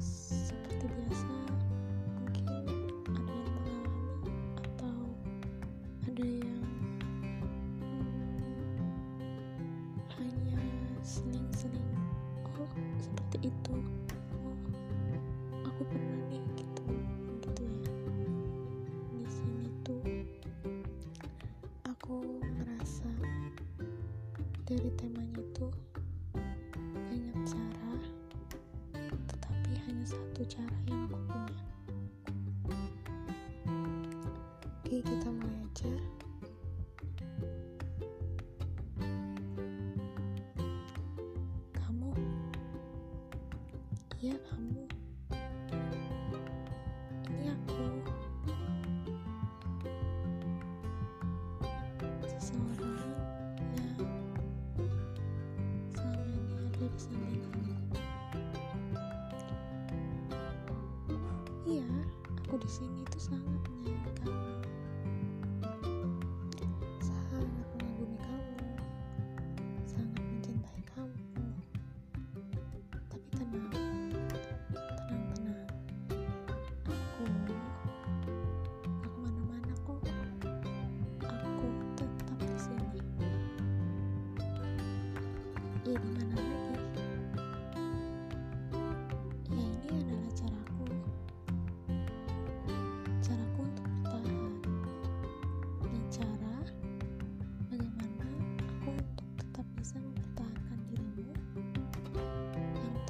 [0.00, 1.26] seperti biasa
[2.18, 3.78] mungkin ada yang mengalami
[4.62, 4.98] atau
[6.08, 6.64] ada yang
[7.82, 8.58] hmm,
[10.18, 10.62] hanya
[11.02, 11.90] seling-seling
[12.58, 12.70] oh
[13.02, 13.76] seperti itu
[14.42, 14.58] oh
[15.64, 16.84] aku pernah nih gitu.
[17.42, 17.90] Gitu ya.
[19.18, 20.02] Di sini tuh
[21.82, 23.10] aku ngerasa
[24.64, 24.90] dari
[30.44, 31.56] cara yang aku punya.
[34.84, 35.92] Oke kita mulai aja.
[41.80, 42.12] Kamu?
[44.20, 44.84] Iya kamu.
[47.32, 47.84] Ini aku.
[52.36, 53.00] Seseorang
[53.80, 53.96] yang
[55.96, 57.83] selama ini ada di samping kamu
[62.54, 64.62] aku di sini tuh sangat menyayangi kamu
[67.02, 68.78] sangat mengagumi kamu.
[69.90, 71.50] Sangat mencintai kamu.
[73.10, 73.74] Tapi tenang.
[74.70, 75.66] Tenang tenang
[76.86, 77.74] aku gak
[79.02, 79.98] ke mana-mana kok.
[81.26, 81.66] Aku
[81.98, 83.02] tetap di sini.
[85.82, 86.73] Ya di mana lagi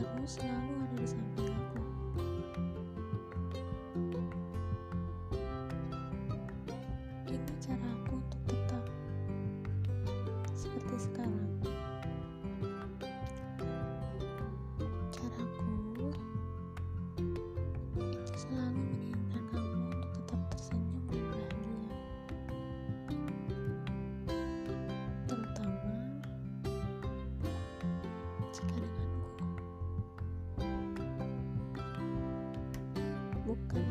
[0.00, 1.82] terus selalu ada di samping aku.
[7.28, 8.84] Ini cara aku untuk tetap
[10.56, 11.49] seperti sekarang
[33.50, 33.89] bukan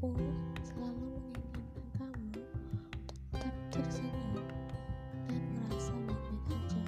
[0.00, 0.16] aku
[0.64, 1.60] selalu menginginkan
[2.00, 2.40] kamu
[3.36, 4.48] tetap tersenyum
[5.28, 6.84] dan merasa baik-baik aja.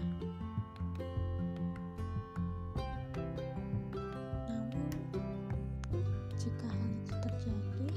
[4.49, 4.89] Namun
[6.41, 7.89] jika hal itu terjadi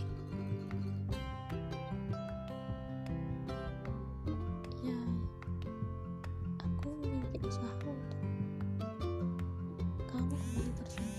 [4.83, 4.99] ya
[6.59, 8.19] aku memiliki usaha untuk
[10.11, 11.14] kamu kembali tersenyum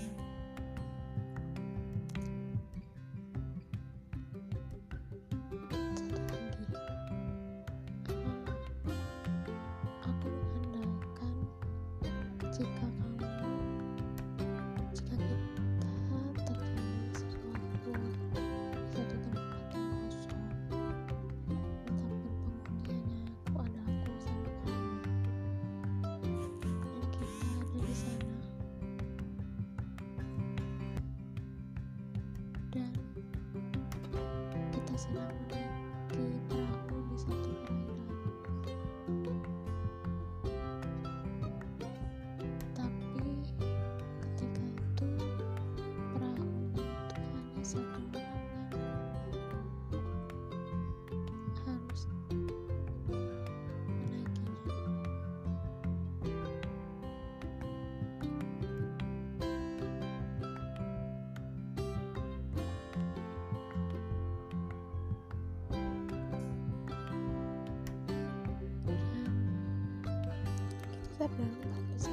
[71.26, 72.06] kita berangkat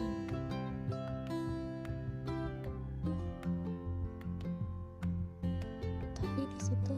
[6.18, 6.95] tapi di situ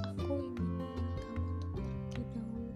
[0.00, 2.72] aku ingin memilih kamu untuk pergi dahulu.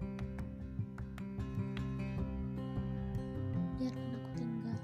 [3.81, 4.79] Biarkan aku tinggal.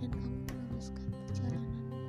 [0.00, 2.00] Dan kamu meneruskan perjalananmu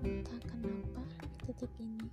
[0.00, 2.08] entah kenapa di titik ini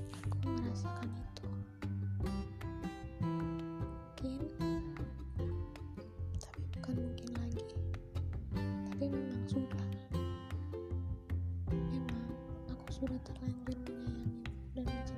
[0.00, 1.46] aku merasakan itu.
[3.20, 4.40] Mungkin
[6.36, 7.64] tapi bukan mungkin lagi.
[8.92, 9.86] Tapi memang sudah.
[11.72, 12.24] Memang
[12.72, 14.44] aku sudah terlanjur menyayangi
[14.76, 15.15] dan mencintai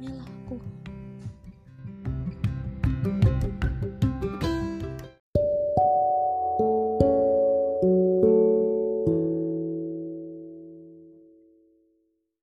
[0.00, 0.56] inilah aku.